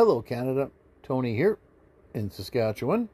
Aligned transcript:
Hello, 0.00 0.22
Canada. 0.22 0.70
Tony 1.02 1.36
here 1.36 1.58
in 2.14 2.30
Saskatchewan. 2.30 3.10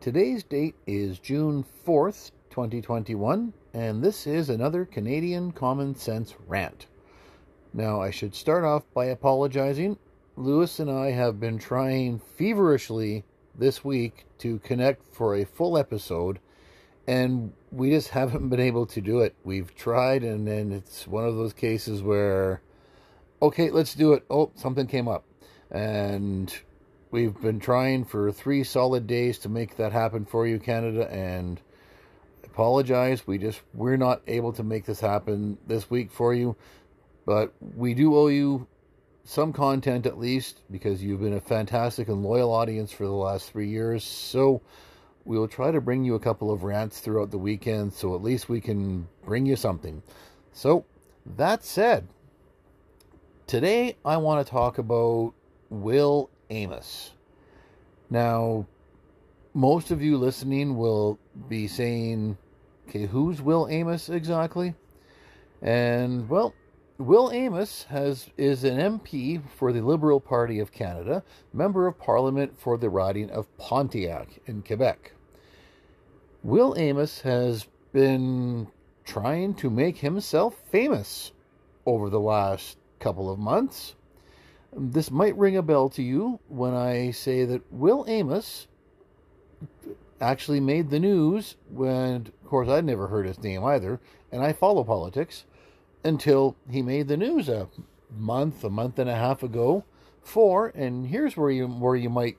Today's 0.00 0.42
date 0.44 0.74
is 0.86 1.18
June 1.18 1.62
4th, 1.86 2.30
2021, 2.48 3.52
and 3.74 4.02
this 4.02 4.26
is 4.26 4.48
another 4.48 4.86
Canadian 4.86 5.52
Common 5.52 5.94
Sense 5.94 6.34
rant. 6.46 6.86
Now, 7.74 8.00
I 8.00 8.10
should 8.10 8.34
start 8.34 8.64
off 8.64 8.84
by 8.94 9.04
apologizing. 9.04 9.98
Lewis 10.36 10.80
and 10.80 10.90
I 10.90 11.10
have 11.10 11.38
been 11.38 11.58
trying 11.58 12.18
feverishly 12.18 13.22
this 13.54 13.84
week 13.84 14.24
to 14.38 14.58
connect 14.60 15.14
for 15.14 15.36
a 15.36 15.44
full 15.44 15.76
episode, 15.76 16.38
and 17.06 17.52
we 17.70 17.90
just 17.90 18.08
haven't 18.18 18.48
been 18.48 18.58
able 18.58 18.86
to 18.86 19.02
do 19.02 19.20
it. 19.20 19.34
We've 19.44 19.74
tried, 19.74 20.24
and 20.24 20.48
then 20.48 20.72
it's 20.72 21.06
one 21.06 21.26
of 21.26 21.36
those 21.36 21.52
cases 21.52 22.02
where, 22.02 22.62
okay, 23.42 23.70
let's 23.70 23.94
do 23.94 24.14
it. 24.14 24.24
Oh, 24.30 24.50
something 24.54 24.86
came 24.86 25.08
up. 25.08 25.25
And 25.70 26.54
we've 27.10 27.38
been 27.40 27.60
trying 27.60 28.04
for 28.04 28.30
three 28.32 28.64
solid 28.64 29.06
days 29.06 29.38
to 29.40 29.48
make 29.48 29.76
that 29.76 29.92
happen 29.92 30.24
for 30.24 30.46
you, 30.46 30.58
Canada, 30.58 31.10
and 31.10 31.60
apologize. 32.44 33.26
We 33.26 33.38
just, 33.38 33.60
we're 33.74 33.96
not 33.96 34.22
able 34.26 34.52
to 34.54 34.62
make 34.62 34.84
this 34.84 35.00
happen 35.00 35.58
this 35.66 35.90
week 35.90 36.10
for 36.10 36.34
you, 36.34 36.56
but 37.24 37.52
we 37.60 37.94
do 37.94 38.16
owe 38.16 38.28
you 38.28 38.66
some 39.24 39.52
content 39.52 40.06
at 40.06 40.18
least 40.18 40.62
because 40.70 41.02
you've 41.02 41.20
been 41.20 41.34
a 41.34 41.40
fantastic 41.40 42.08
and 42.08 42.22
loyal 42.22 42.52
audience 42.52 42.92
for 42.92 43.04
the 43.04 43.12
last 43.12 43.50
three 43.50 43.68
years. 43.68 44.04
So 44.04 44.62
we 45.24 45.36
will 45.36 45.48
try 45.48 45.72
to 45.72 45.80
bring 45.80 46.04
you 46.04 46.14
a 46.14 46.20
couple 46.20 46.52
of 46.52 46.62
rants 46.62 47.00
throughout 47.00 47.32
the 47.32 47.38
weekend 47.38 47.92
so 47.92 48.14
at 48.14 48.22
least 48.22 48.48
we 48.48 48.60
can 48.60 49.08
bring 49.24 49.44
you 49.44 49.56
something. 49.56 50.02
So, 50.52 50.86
that 51.34 51.64
said, 51.64 52.06
today 53.48 53.96
I 54.04 54.16
want 54.18 54.46
to 54.46 54.50
talk 54.50 54.78
about 54.78 55.34
Will 55.70 56.30
Amos. 56.50 57.12
Now, 58.10 58.66
most 59.54 59.90
of 59.90 60.02
you 60.02 60.16
listening 60.16 60.76
will 60.76 61.18
be 61.48 61.66
saying, 61.66 62.36
okay, 62.88 63.06
who's 63.06 63.40
Will 63.42 63.66
Amos 63.68 64.08
exactly? 64.08 64.74
And, 65.62 66.28
well, 66.28 66.54
Will 66.98 67.30
Amos 67.32 67.84
has 67.84 68.30
is 68.38 68.64
an 68.64 68.78
MP 68.78 69.42
for 69.58 69.72
the 69.72 69.82
Liberal 69.82 70.20
Party 70.20 70.60
of 70.60 70.72
Canada, 70.72 71.22
member 71.52 71.86
of 71.86 71.98
Parliament 71.98 72.58
for 72.58 72.78
the 72.78 72.88
riding 72.88 73.30
of 73.30 73.54
Pontiac 73.58 74.28
in 74.46 74.62
Quebec. 74.62 75.12
Will 76.42 76.74
Amos 76.78 77.20
has 77.20 77.66
been 77.92 78.68
trying 79.04 79.54
to 79.54 79.70
make 79.70 79.98
himself 79.98 80.54
famous 80.70 81.32
over 81.86 82.10
the 82.10 82.20
last 82.20 82.76
couple 82.98 83.30
of 83.30 83.38
months. 83.38 83.94
This 84.78 85.10
might 85.10 85.36
ring 85.38 85.56
a 85.56 85.62
bell 85.62 85.88
to 85.90 86.02
you 86.02 86.38
when 86.48 86.74
I 86.74 87.10
say 87.10 87.46
that 87.46 87.72
Will 87.72 88.04
Amos 88.06 88.68
actually 90.20 90.60
made 90.60 90.90
the 90.90 91.00
news 91.00 91.56
when, 91.70 92.26
of 92.26 92.44
course, 92.46 92.68
I'd 92.68 92.84
never 92.84 93.08
heard 93.08 93.26
his 93.26 93.42
name 93.42 93.64
either, 93.64 94.00
and 94.30 94.42
I 94.42 94.52
follow 94.52 94.84
politics 94.84 95.46
until 96.04 96.56
he 96.70 96.82
made 96.82 97.08
the 97.08 97.16
news 97.16 97.48
a 97.48 97.68
month, 98.14 98.64
a 98.64 98.70
month 98.70 98.98
and 98.98 99.08
a 99.08 99.14
half 99.14 99.42
ago. 99.42 99.84
For 100.22 100.68
and 100.74 101.06
here's 101.06 101.36
where 101.36 101.50
you 101.50 101.68
where 101.68 101.96
you 101.96 102.10
might 102.10 102.36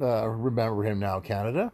uh, 0.00 0.28
remember 0.28 0.84
him 0.84 1.00
now, 1.00 1.20
Canada. 1.20 1.72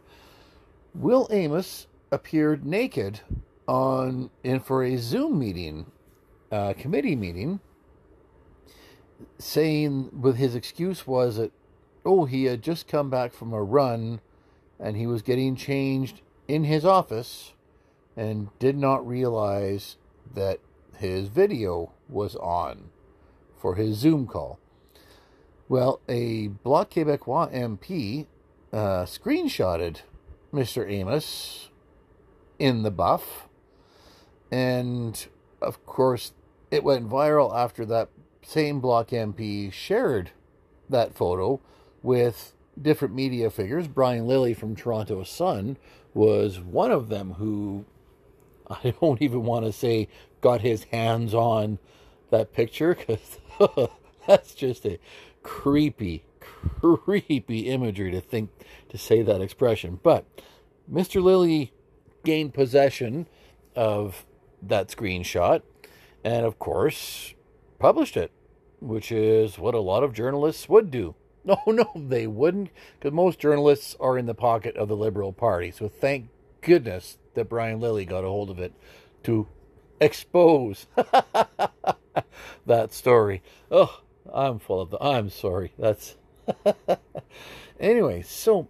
Will 0.93 1.27
Amos 1.31 1.87
appeared 2.11 2.65
naked 2.65 3.21
on 3.67 4.29
in 4.43 4.59
for 4.59 4.83
a 4.83 4.97
Zoom 4.97 5.39
meeting, 5.39 5.85
uh, 6.51 6.73
committee 6.73 7.15
meeting, 7.15 7.59
saying 9.39 10.09
with 10.21 10.35
his 10.35 10.53
excuse 10.53 11.07
was 11.07 11.37
that 11.37 11.51
oh 12.05 12.25
he 12.25 12.45
had 12.45 12.61
just 12.61 12.87
come 12.87 13.09
back 13.09 13.33
from 13.33 13.53
a 13.53 13.63
run, 13.63 14.19
and 14.79 14.95
he 14.95 15.07
was 15.07 15.21
getting 15.21 15.55
changed 15.55 16.21
in 16.47 16.65
his 16.65 16.85
office, 16.85 17.53
and 18.15 18.49
did 18.59 18.77
not 18.77 19.07
realize 19.07 19.97
that 20.33 20.59
his 20.97 21.29
video 21.29 21.91
was 22.07 22.35
on 22.35 22.89
for 23.57 23.75
his 23.75 23.97
Zoom 23.97 24.27
call. 24.27 24.59
Well, 25.67 26.01
a 26.09 26.47
Bloc 26.47 26.91
Québécois 26.91 27.53
MP 27.53 28.25
uh, 28.73 29.05
screenshotted 29.05 30.01
Mr. 30.53 30.89
Amos 30.89 31.69
in 32.57 32.83
the 32.83 32.91
buff, 32.91 33.47
and 34.51 35.27
of 35.61 35.85
course, 35.85 36.33
it 36.71 36.83
went 36.83 37.09
viral 37.09 37.55
after 37.55 37.85
that 37.85 38.09
same 38.49 38.79
Bloc 38.79 39.09
MP 39.09 39.71
shared 39.71 40.31
that 40.89 41.13
photo 41.13 41.61
with 42.01 42.53
different 42.81 43.13
media 43.13 43.51
figures. 43.51 43.87
Brian 43.87 44.25
Lilley 44.25 44.55
from 44.55 44.75
Toronto 44.75 45.21
Sun 45.23 45.77
was 46.15 46.59
one 46.59 46.91
of 46.91 47.09
them 47.09 47.33
who 47.33 47.85
I 48.67 48.95
don't 48.99 49.21
even 49.21 49.43
want 49.43 49.65
to 49.65 49.71
say 49.71 50.07
got 50.41 50.61
his 50.61 50.85
hands 50.85 51.35
on 51.35 51.77
that 52.31 52.51
picture 52.51 52.95
because 52.95 53.37
that's 54.27 54.55
just 54.55 54.83
a 54.83 54.97
creepy, 55.43 56.23
creepy 56.79 57.69
imagery 57.69 58.09
to 58.09 58.21
think 58.21 58.49
to 58.89 58.97
say 58.97 59.21
that 59.21 59.41
expression. 59.41 59.99
But 60.01 60.25
Mr. 60.91 61.21
Lilley 61.21 61.71
gained 62.25 62.55
possession 62.55 63.27
of 63.75 64.25
that 64.59 64.87
screenshot 64.87 65.61
and, 66.23 66.47
of 66.47 66.57
course, 66.57 67.35
published 67.77 68.17
it, 68.17 68.31
which 68.79 69.11
is 69.11 69.57
what 69.57 69.75
a 69.75 69.79
lot 69.79 70.03
of 70.03 70.13
journalists 70.13 70.69
would 70.69 70.91
do. 70.91 71.15
No, 71.45 71.57
no, 71.65 71.89
they 71.95 72.27
wouldn't, 72.27 72.69
because 72.99 73.13
most 73.13 73.39
journalists 73.39 73.95
are 73.99 74.17
in 74.17 74.25
the 74.25 74.35
pocket 74.35 74.75
of 74.75 74.89
the 74.89 74.95
Liberal 74.95 75.31
Party. 75.31 75.71
So 75.71 75.87
thank 75.87 76.27
goodness 76.61 77.17
that 77.33 77.49
Brian 77.49 77.79
Lilley 77.79 78.05
got 78.05 78.25
a 78.25 78.27
hold 78.27 78.49
of 78.49 78.59
it 78.59 78.73
to 79.23 79.47
expose 79.99 80.85
that 82.65 82.93
story. 82.93 83.41
Oh, 83.71 84.01
I'm 84.31 84.59
full 84.59 84.81
of 84.81 84.89
the. 84.91 85.01
I'm 85.01 85.29
sorry. 85.29 85.71
That's. 85.79 86.17
anyway, 87.79 88.21
so 88.21 88.67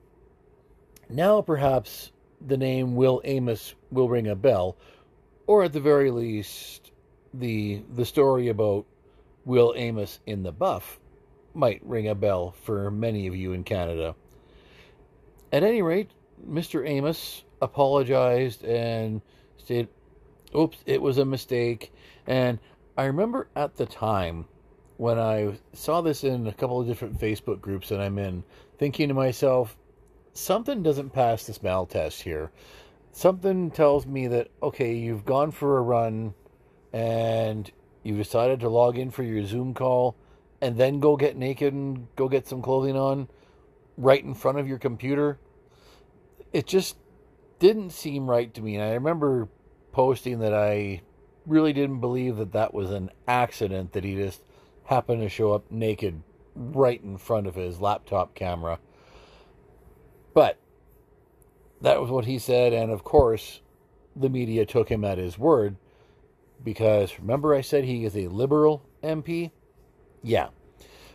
now 1.10 1.42
perhaps 1.42 2.12
the 2.40 2.58
name 2.58 2.96
Will 2.96 3.22
Amos 3.26 3.76
will 3.92 4.10
ring 4.10 4.28
a 4.28 4.36
bell, 4.36 4.78
or 5.48 5.64
at 5.64 5.74
the 5.74 5.80
very 5.80 6.12
least, 6.12 6.92
the 7.34 7.82
the 7.94 8.06
story 8.06 8.48
about 8.48 8.86
Will 9.50 9.74
Amos 9.76 10.20
in 10.28 10.44
the 10.44 10.52
buff 10.52 11.00
might 11.56 11.84
ring 11.84 12.08
a 12.08 12.14
bell 12.14 12.52
for 12.52 12.92
many 12.92 13.26
of 13.26 13.36
you 13.36 13.54
in 13.54 13.64
Canada. 13.64 14.14
At 15.52 15.64
any 15.64 15.82
rate, 15.82 16.12
Mr. 16.48 16.88
Amos 16.88 17.44
apologized 17.60 18.64
and 18.64 19.24
said, 19.58 19.88
oops, 20.56 20.78
it 20.86 21.02
was 21.02 21.18
a 21.18 21.26
mistake. 21.26 21.92
And 22.28 22.60
I 22.96 23.06
remember 23.06 23.50
at 23.56 23.76
the 23.76 23.88
time 23.88 24.46
when 24.98 25.18
I 25.18 25.58
saw 25.74 26.02
this 26.02 26.24
in 26.24 26.46
a 26.46 26.54
couple 26.54 26.80
of 26.80 26.86
different 26.86 27.20
Facebook 27.20 27.60
groups 27.60 27.90
that 27.90 28.00
I'm 28.00 28.20
in, 28.20 28.44
thinking 28.78 29.08
to 29.08 29.16
myself, 29.16 29.76
something 30.34 30.84
doesn't 30.84 31.10
pass 31.10 31.48
the 31.48 31.54
smell 31.54 31.88
test 31.88 32.22
here. 32.22 32.52
Something 33.14 33.72
tells 33.72 34.06
me 34.06 34.28
that, 34.28 34.50
okay, 34.62 34.94
you've 34.94 35.26
gone 35.26 35.50
for 35.50 35.80
a 35.80 35.82
run 35.82 36.36
and 36.94 37.72
you 38.04 38.16
decided 38.16 38.60
to 38.62 38.70
log 38.70 38.98
in 38.98 39.12
for 39.12 39.24
your 39.24 39.46
Zoom 39.46 39.74
call 39.74 40.16
and 40.62 40.78
then 40.78 41.00
go 41.00 41.16
get 41.16 41.38
naked 41.38 41.74
and 41.74 42.08
go 42.16 42.28
get 42.28 42.48
some 42.48 42.62
clothing 42.62 42.98
on 42.98 43.28
right 43.98 44.24
in 44.24 44.34
front 44.34 44.58
of 44.58 44.68
your 44.68 44.78
computer. 44.78 45.38
It 46.54 46.66
just 46.66 46.98
didn't 47.60 47.92
seem 47.92 48.30
right 48.30 48.54
to 48.54 48.62
me. 48.62 48.76
And 48.76 48.84
I 48.84 48.94
remember 48.94 49.50
posting 49.92 50.40
that 50.40 50.54
I 50.54 51.02
really 51.46 51.74
didn't 51.74 52.00
believe 52.00 52.38
that 52.38 52.54
that 52.54 52.74
was 52.74 52.92
an 52.92 53.10
accident 53.28 53.94
that 53.94 54.04
he 54.04 54.16
just 54.16 54.42
happened 54.86 55.22
to 55.22 55.30
show 55.30 55.54
up 55.54 55.70
naked 55.70 56.22
right 56.56 57.02
in 57.02 57.18
front 57.18 57.48
of 57.48 57.56
his 57.56 57.80
laptop 57.80 58.36
camera. 58.36 58.80
But 60.34 60.58
that 61.82 62.02
was 62.02 62.10
what 62.10 62.26
he 62.26 62.40
said. 62.40 62.74
And 62.74 62.92
of 62.92 63.04
course, 63.04 63.62
the 64.16 64.30
media 64.30 64.66
took 64.66 64.90
him 64.90 65.04
at 65.04 65.18
his 65.18 65.38
word 65.38 65.76
because 66.64 67.18
remember, 67.20 67.56
I 67.56 67.62
said 67.62 67.84
he 67.84 68.06
is 68.06 68.16
a 68.16 68.28
liberal 68.28 68.84
MP? 69.04 69.52
Yeah. 70.24 70.50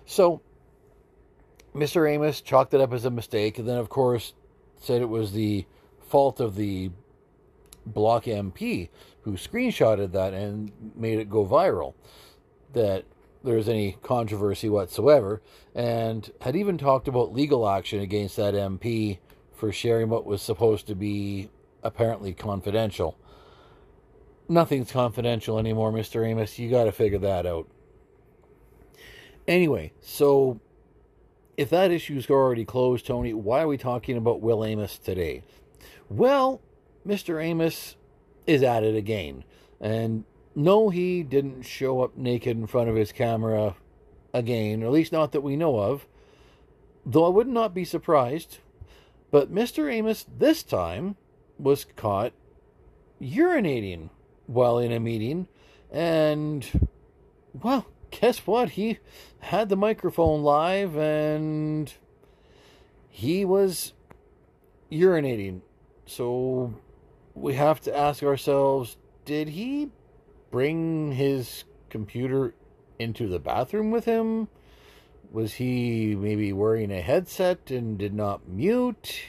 So, 0.06 0.40
Mr. 1.74 2.10
Amos 2.10 2.40
chalked 2.40 2.74
it 2.74 2.80
up 2.80 2.92
as 2.92 3.04
a 3.04 3.10
mistake, 3.10 3.58
and 3.58 3.68
then, 3.68 3.78
of 3.78 3.88
course, 3.88 4.34
said 4.80 5.02
it 5.02 5.08
was 5.08 5.32
the 5.32 5.66
fault 6.08 6.40
of 6.40 6.56
the 6.56 6.90
Bloc 7.86 8.24
MP 8.24 8.88
who 9.22 9.32
screenshotted 9.32 10.12
that 10.12 10.32
and 10.34 10.72
made 10.94 11.18
it 11.18 11.30
go 11.30 11.44
viral. 11.44 11.94
That 12.72 13.04
there's 13.42 13.68
any 13.68 13.96
controversy 14.02 14.68
whatsoever, 14.68 15.42
and 15.74 16.30
had 16.40 16.56
even 16.56 16.78
talked 16.78 17.08
about 17.08 17.32
legal 17.32 17.68
action 17.68 18.00
against 18.00 18.36
that 18.36 18.54
MP 18.54 19.18
for 19.52 19.72
sharing 19.72 20.08
what 20.08 20.24
was 20.24 20.42
supposed 20.42 20.86
to 20.86 20.94
be 20.94 21.50
apparently 21.82 22.32
confidential. 22.32 23.18
Nothing's 24.48 24.92
confidential 24.92 25.58
anymore, 25.58 25.92
Mr. 25.92 26.26
Amos. 26.26 26.58
You 26.58 26.70
got 26.70 26.84
to 26.84 26.92
figure 26.92 27.18
that 27.18 27.46
out. 27.46 27.68
Anyway, 29.46 29.92
so 30.00 30.60
if 31.56 31.70
that 31.70 31.90
issue's 31.90 32.28
already 32.30 32.64
closed, 32.64 33.06
Tony, 33.06 33.32
why 33.32 33.62
are 33.62 33.68
we 33.68 33.76
talking 33.76 34.16
about 34.16 34.40
Will 34.40 34.64
Amos 34.64 34.98
today? 34.98 35.42
Well, 36.08 36.60
Mr. 37.06 37.42
Amos 37.42 37.96
is 38.46 38.62
at 38.62 38.84
it 38.84 38.94
again. 38.94 39.44
And 39.80 40.24
no, 40.54 40.88
he 40.88 41.22
didn't 41.22 41.62
show 41.62 42.02
up 42.02 42.16
naked 42.16 42.56
in 42.56 42.66
front 42.66 42.88
of 42.88 42.96
his 42.96 43.12
camera 43.12 43.76
again, 44.32 44.82
at 44.82 44.90
least 44.90 45.12
not 45.12 45.32
that 45.32 45.42
we 45.42 45.56
know 45.56 45.78
of, 45.78 46.06
though 47.04 47.26
I 47.26 47.30
would 47.30 47.48
not 47.48 47.74
be 47.74 47.84
surprised. 47.84 48.58
But 49.30 49.52
Mr. 49.52 49.92
Amos 49.92 50.24
this 50.38 50.62
time 50.62 51.16
was 51.58 51.84
caught 51.96 52.32
urinating 53.20 54.10
while 54.46 54.78
in 54.78 54.92
a 54.92 55.00
meeting, 55.00 55.48
and, 55.90 56.90
well, 57.52 57.86
guess 58.10 58.38
what? 58.46 58.70
He 58.70 58.98
had 59.40 59.68
the 59.68 59.76
microphone 59.76 60.42
live 60.42 60.96
and 60.96 61.92
he 63.08 63.44
was 63.44 63.92
urinating. 64.90 65.60
So 66.06 66.74
we 67.34 67.54
have 67.54 67.80
to 67.82 67.96
ask 67.96 68.22
ourselves 68.22 68.96
did 69.24 69.48
he 69.48 69.90
bring 70.50 71.12
his 71.12 71.64
computer 71.88 72.54
into 72.98 73.26
the 73.26 73.38
bathroom 73.38 73.90
with 73.90 74.04
him? 74.04 74.48
Was 75.30 75.54
he 75.54 76.14
maybe 76.14 76.52
wearing 76.52 76.92
a 76.92 77.00
headset 77.00 77.70
and 77.70 77.98
did 77.98 78.14
not 78.14 78.46
mute? 78.48 79.20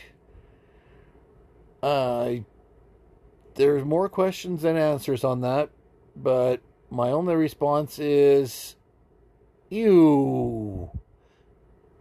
Uh, 1.82 2.36
there's 3.56 3.84
more 3.84 4.10
questions 4.10 4.62
than 4.62 4.78
answers 4.78 5.24
on 5.24 5.42
that, 5.42 5.70
but 6.16 6.62
my 6.90 7.10
only 7.10 7.36
response 7.36 8.00
is 8.00 8.76
ew. 9.70 10.92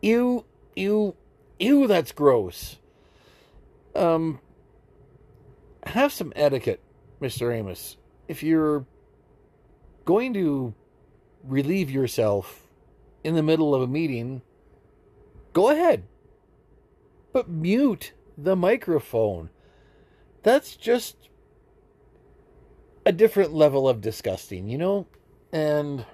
Ew, 0.03 0.45
ew, 0.77 1.17
ew, 1.59 1.87
that's 1.87 2.13
gross. 2.13 2.77
Um, 3.95 4.41
have 5.85 6.13
some 6.13 6.33
etiquette, 6.37 6.81
Mr. 7.21 7.55
Amos. 7.55 7.97
If 8.29 8.43
you're 8.43 8.87
going 10.05 10.35
to 10.35 10.75
relieve 11.43 11.91
yourself 11.91 12.67
in 13.23 13.35
the 13.35 13.43
middle 13.43 13.75
of 13.75 13.83
a 13.83 13.87
meeting, 13.87 14.43
go 15.53 15.71
ahead. 15.71 16.05
But 17.33 17.49
mute 17.49 18.13
the 18.37 18.57
microphone. 18.57 19.51
That's 20.43 20.77
just 20.77 21.29
a 23.07 23.13
different 23.13 23.53
level 23.53 23.89
of 23.89 24.01
disgusting, 24.01 24.69
you 24.69 24.79
know? 24.79 25.07
And 25.53 26.05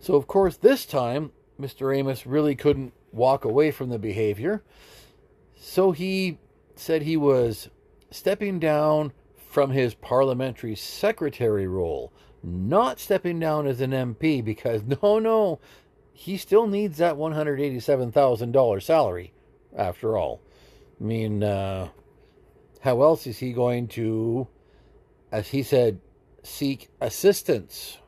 so, 0.00 0.14
of 0.14 0.26
course, 0.26 0.56
this 0.56 0.86
time, 0.86 1.32
Mr. 1.60 1.96
Amos 1.96 2.26
really 2.26 2.54
couldn't 2.54 2.92
walk 3.12 3.44
away 3.44 3.70
from 3.70 3.88
the 3.88 3.98
behavior. 3.98 4.62
So 5.56 5.92
he 5.92 6.38
said 6.74 7.02
he 7.02 7.16
was 7.16 7.70
stepping 8.10 8.58
down 8.58 9.12
from 9.48 9.70
his 9.70 9.94
parliamentary 9.94 10.74
secretary 10.74 11.66
role, 11.66 12.12
not 12.42 13.00
stepping 13.00 13.40
down 13.40 13.66
as 13.66 13.80
an 13.80 13.92
MP 13.92 14.44
because, 14.44 14.82
no, 15.02 15.18
no, 15.18 15.60
he 16.12 16.36
still 16.36 16.66
needs 16.66 16.98
that 16.98 17.16
$187,000 17.16 18.82
salary, 18.82 19.32
after 19.76 20.16
all. 20.16 20.40
I 21.00 21.04
mean, 21.04 21.42
uh, 21.42 21.88
how 22.80 23.02
else 23.02 23.26
is 23.26 23.38
he 23.38 23.52
going 23.52 23.88
to 23.88 24.46
as 25.36 25.48
he 25.48 25.62
said, 25.62 26.00
seek 26.42 26.88
assistance, 26.98 27.98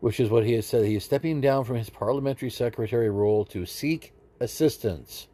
which 0.00 0.18
is 0.18 0.30
what 0.30 0.46
he 0.46 0.54
has 0.54 0.64
said. 0.64 0.86
He 0.86 0.96
is 0.96 1.04
stepping 1.04 1.42
down 1.42 1.64
from 1.64 1.76
his 1.76 1.90
parliamentary 1.90 2.48
secretary 2.48 3.10
role 3.10 3.44
to 3.44 3.66
seek 3.66 4.14
assistance. 4.40 5.28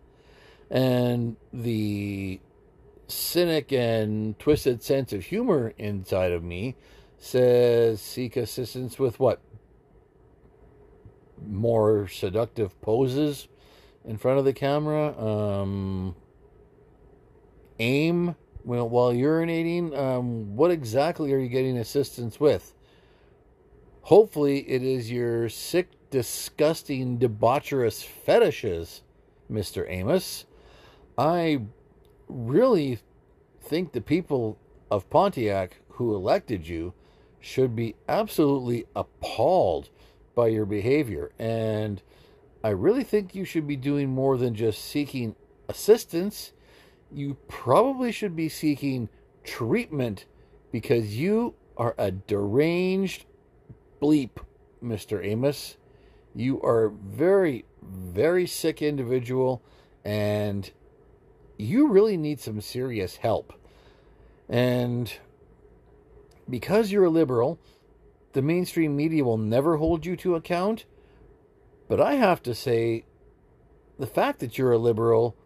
And 0.69 1.37
the 1.53 2.41
cynic 3.07 3.73
and 3.73 4.37
twisted 4.41 4.83
sense 4.83 5.13
of 5.13 5.23
humor 5.23 5.75
inside 5.79 6.33
of 6.33 6.43
me 6.43 6.75
says 7.19 8.01
seek 8.01 8.37
assistance 8.37 8.99
with 8.99 9.21
what? 9.21 9.41
More 11.47 12.09
seductive 12.09 12.81
poses 12.81 13.47
in 14.05 14.19
front 14.19 14.41
of 14.41 14.45
the 14.45 14.53
camera? 14.53 15.17
Um, 15.25 16.17
aim 17.79 18.35
well, 18.65 18.89
while 18.89 19.13
urinating, 19.13 19.97
um, 19.97 20.57
what 20.57 20.71
exactly 20.71 21.33
are 21.33 21.39
you 21.39 21.49
getting 21.49 21.77
assistance 21.77 22.41
with? 22.41 22.73
Hopefully, 24.03 24.61
it 24.69 24.83
is 24.83 25.11
your 25.11 25.49
sick, 25.49 25.89
disgusting, 26.11 27.19
debaucherous 27.19 28.03
fetishes, 28.03 29.03
Mr. 29.51 29.89
Amos. 29.89 30.47
I 31.17 31.63
really 32.29 32.99
think 33.61 33.93
the 33.93 34.01
people 34.01 34.59
of 34.91 35.09
Pontiac 35.11 35.81
who 35.91 36.15
elected 36.15 36.67
you 36.67 36.95
should 37.41 37.77
be 37.77 37.95
absolutely 38.09 38.87
appalled 38.97 39.91
by 40.35 40.49
your 40.49 40.65
behavior. 40.65 41.31
And 41.39 42.03
I 42.63 42.71
really 42.71 43.05
think 43.05 43.35
you 43.35 43.45
should 43.45 43.67
be 43.67 43.77
doing 43.77 44.09
more 44.09 44.39
than 44.39 44.55
just 44.55 44.83
seeking 44.83 45.37
assistance 45.69 46.54
you 47.15 47.37
probably 47.49 48.11
should 48.11 48.35
be 48.35 48.49
seeking 48.49 49.09
treatment 49.45 50.27
because 50.73 51.17
you 51.17 51.55
are 51.77 51.95
a 51.97 52.11
deranged 52.11 53.25
bleep, 54.03 54.43
Mr. 54.83 55.25
Amos. 55.25 55.77
You 56.35 56.61
are 56.63 56.87
a 56.87 56.91
very, 56.91 57.65
very 57.83 58.47
sick 58.47 58.83
individual 58.83 59.63
and 60.05 60.71
you 61.57 61.89
really 61.89 62.17
need 62.17 62.41
some 62.41 62.61
serious 62.61 63.17
help. 63.17 63.53
And 64.49 65.13
because 66.51 66.91
you're 66.91 67.05
a 67.05 67.11
liberal, 67.11 67.59
the 68.33 68.43
mainstream 68.43 68.97
media 68.97 69.25
will 69.25 69.39
never 69.39 69.77
hold 69.77 70.05
you 70.05 70.17
to 70.17 70.35
account. 70.35 70.85
But 71.89 72.01
I 72.01 72.15
have 72.15 72.43
to 72.43 72.55
say, 72.55 73.05
the 73.99 74.07
fact 74.07 74.41
that 74.41 74.59
you're 74.59 74.73
a 74.73 74.79
liberal 74.79 75.37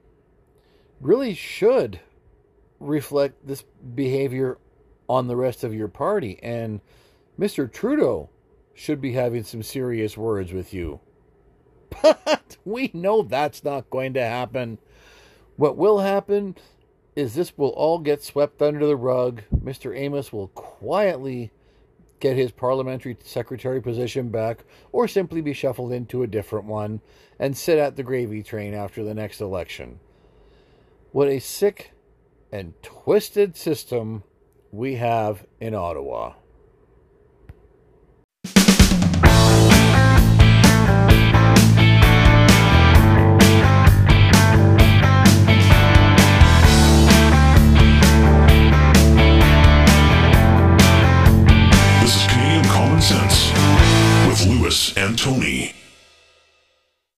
really 1.01 1.35
should 1.35 2.01
reflect 2.81 3.47
this 3.47 3.65
behavior 3.95 4.59
on 5.09 5.27
the 5.27 5.37
rest 5.37 5.65
of 5.65 5.75
your 5.75 5.89
party. 5.89 6.39
And 6.43 6.81
Mr. 7.39 7.71
Trudeau 7.71 8.31
should 8.75 9.01
be 9.01 9.13
having 9.13 9.43
some 9.43 9.63
serious 9.63 10.17
words 10.17 10.53
with 10.53 10.73
you. 10.73 11.01
But 12.03 12.57
we 12.65 12.91
know 12.95 13.23
that's 13.23 13.65
not 13.65 13.91
going 13.91 14.15
to 14.15 14.23
happen. 14.23 14.79
What 15.57 15.77
will 15.77 15.99
happen 15.99 16.57
is 17.17 17.35
this 17.35 17.57
will 17.59 17.71
all 17.71 17.99
get 17.99 18.23
swept 18.23 18.63
under 18.63 18.87
the 18.87 18.97
rug. 18.97 19.43
Mr. 19.55 19.97
Amos 19.97 20.33
will 20.33 20.49
quietly 20.49 21.51
get 22.21 22.37
his 22.37 22.53
parliamentary 22.53 23.17
secretary 23.25 23.81
position 23.81 24.29
back 24.29 24.65
or 24.93 25.09
simply 25.09 25.41
be 25.41 25.53
shuffled 25.53 25.93
into 25.93 26.23
a 26.23 26.29
different 26.29 26.67
one 26.67 27.01
and 27.39 27.57
sit 27.57 27.79
at 27.79 27.97
the 27.97 28.03
gravy 28.03 28.43
train 28.43 28.75
after 28.75 29.03
the 29.03 29.15
next 29.15 29.41
election. 29.41 29.99
What 31.19 31.31
a 31.31 31.41
sick 31.41 31.91
and 32.53 32.81
twisted 32.81 33.57
system 33.57 34.23
we 34.71 34.95
have 34.95 35.45
in 35.59 35.75
Ottawa. 35.75 36.35